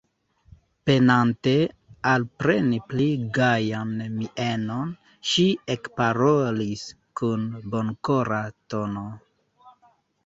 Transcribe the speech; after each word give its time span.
Penante 0.89 1.51
alpreni 2.11 2.79
pli 2.93 3.05
gajan 3.37 3.93
mienon, 4.15 4.89
ŝi 5.33 5.47
ekparolis 5.75 6.87
kun 7.21 7.47
bonkora 7.77 8.45
tono: 8.75 9.09